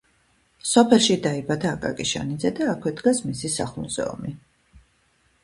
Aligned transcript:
სოფელში 0.69 1.17
დაიბადა 1.25 1.69
აკაკი 1.73 2.07
შანიძე 2.13 2.53
და 2.61 2.71
აქვე 2.73 2.95
დგას 3.03 3.21
მისი 3.27 3.53
სახლ-მუზეუმი. 3.59 4.35